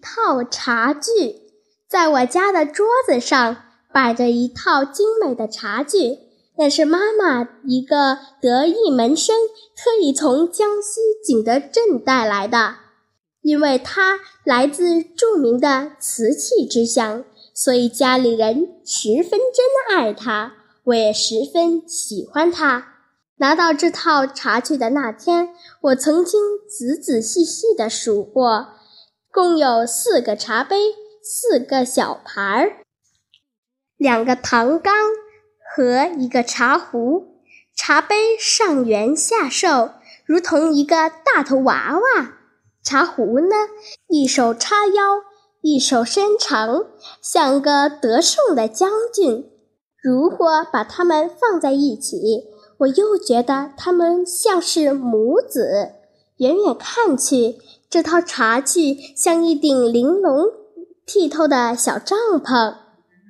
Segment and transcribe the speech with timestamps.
[0.00, 1.40] 套茶具，
[1.88, 3.56] 在我家的桌子上
[3.92, 6.18] 摆着一套精美的茶具，
[6.58, 9.36] 那是妈妈一个得意门生
[9.76, 12.76] 特意从江西景德镇带来的。
[13.42, 17.24] 因为它来自著名的瓷器之乡，
[17.54, 22.94] 所以家里人十分珍爱它，我也十分喜欢它。
[23.38, 25.50] 拿到这套茶具的那天，
[25.82, 28.68] 我曾经仔仔细细地数过，
[29.36, 32.78] 共有四个茶杯、四个小盘儿、
[33.98, 34.94] 两个糖缸
[35.60, 37.42] 和一个茶壶。
[37.76, 39.90] 茶杯上圆下瘦，
[40.24, 42.38] 如同一个大头娃娃。
[42.82, 43.54] 茶壶呢，
[44.08, 45.20] 一手叉腰，
[45.60, 46.86] 一手伸长，
[47.20, 49.50] 像个得胜的将军。
[50.02, 52.44] 如果把它们放在一起，
[52.78, 55.92] 我又觉得它们像是母子。
[56.38, 57.58] 远远看去，
[57.88, 60.52] 这套茶具像一顶玲珑
[61.06, 62.76] 剔透的小帐篷。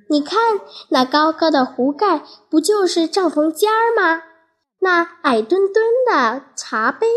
[0.09, 0.59] 你看，
[0.89, 4.23] 那高高的壶盖，不就是帐篷尖儿吗？
[4.79, 7.07] 那矮墩墩的茶杯。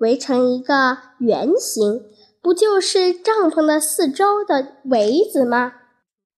[0.00, 2.02] 围成一个圆形，
[2.42, 5.72] 不就是帐篷的四周的围子吗？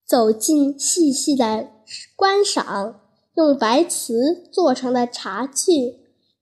[0.06, 1.66] 走近细细的
[2.14, 3.00] 观赏，
[3.34, 5.96] 用白瓷做成的茶具，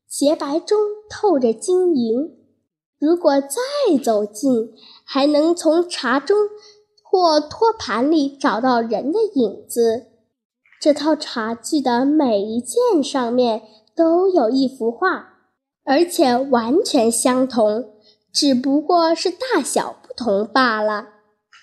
[0.06, 2.36] 洁白中透着晶莹。
[2.98, 4.72] 如果再走近，
[5.04, 6.36] 还能从茶中
[7.02, 10.06] 或托盘里找到人的影子。
[10.80, 13.62] 这套茶具的每一件上面
[13.94, 15.34] 都有一幅画。
[15.88, 17.92] 而且完全相同，
[18.32, 21.10] 只不过是大小不同罢了。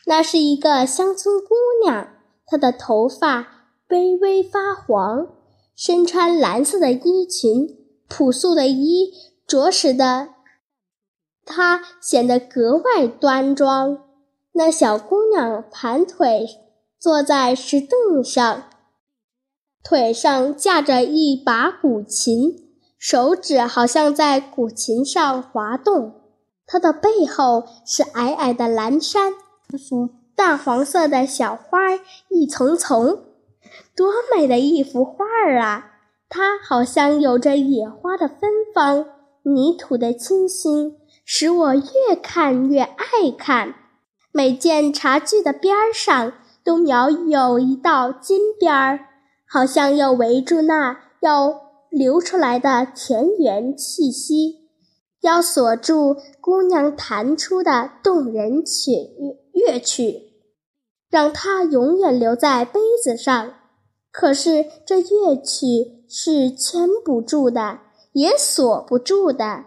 [0.06, 2.08] 那是一个乡村姑娘，
[2.46, 5.28] 她的头发微微发黄，
[5.76, 7.68] 身穿蓝色的衣裙，
[8.08, 9.12] 朴素的衣
[9.46, 10.30] 着实的
[11.46, 14.00] 她显得格外端庄。
[14.54, 16.48] 那小姑娘盘腿
[17.00, 18.64] 坐在石凳上，
[19.84, 22.60] 腿上架着一把古琴。
[22.98, 26.22] 手指好像在古琴上滑动，
[26.66, 29.34] 她的背后是矮矮的蓝山，
[30.36, 31.80] 淡黄色的小花
[32.30, 33.24] 一丛丛，
[33.94, 35.92] 多美的一幅画儿啊！
[36.30, 39.06] 它好像有着野花的芬芳，
[39.44, 40.96] 泥土的清新，
[41.26, 43.76] 使我越看越爱看。
[44.32, 49.00] 每件茶具的边儿上都描有一道金边儿，
[49.48, 51.64] 好像要围住那要。
[51.94, 54.68] 流出来的田园气息，
[55.22, 58.92] 要锁住姑娘弹出的动人曲
[59.52, 60.20] 乐曲，
[61.12, 63.54] 让它永远留在杯子上。
[64.12, 67.82] 可是这乐曲是牵不住的，
[68.14, 69.66] 也锁不住的。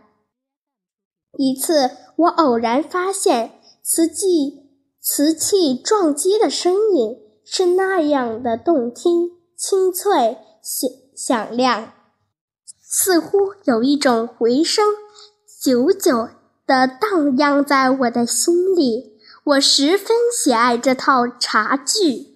[1.36, 4.70] 一次，我偶然发现瓷器
[5.00, 11.92] 瓷器撞击的声音是那样的动听、清脆、响响亮。
[12.80, 14.84] 似乎有一种回声，
[15.62, 16.28] 久久
[16.66, 19.18] 地荡漾在我的心里。
[19.44, 22.35] 我十分喜爱这套茶具。